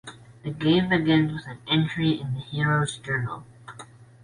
The 0.43 0.49
game 0.49 0.89
begins 0.89 1.31
with 1.31 1.45
an 1.45 1.59
entry 1.67 2.19
in 2.19 2.33
the 2.33 2.39
hero's 2.39 2.97
journal. 2.97 3.45